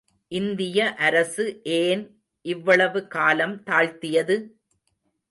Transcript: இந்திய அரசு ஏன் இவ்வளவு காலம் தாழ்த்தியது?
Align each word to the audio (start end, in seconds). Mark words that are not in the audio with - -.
இந்திய 0.31 0.93
அரசு 0.99 1.43
ஏன் 1.63 2.01
இவ்வளவு 2.45 3.07
காலம் 3.07 3.55
தாழ்த்தியது? 3.65 4.37